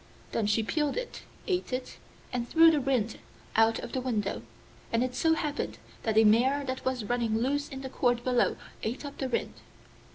Then 0.31 0.47
she 0.47 0.63
peeled 0.63 0.97
it, 0.97 1.21
ate 1.45 1.71
it, 1.71 1.99
and 2.33 2.49
threw 2.49 2.71
the 2.71 2.79
rind 2.79 3.19
out 3.55 3.77
of 3.77 3.91
the 3.91 4.01
window, 4.01 4.41
and 4.91 5.03
it 5.03 5.13
so 5.13 5.35
happened 5.35 5.77
that 6.01 6.17
a 6.17 6.23
mare 6.23 6.63
that 6.65 6.83
was 6.83 7.05
running 7.05 7.37
loose 7.37 7.69
in 7.69 7.81
the 7.81 7.87
court 7.89 8.23
below 8.23 8.57
ate 8.81 9.05
up 9.05 9.19
the 9.19 9.29
rind. 9.29 9.53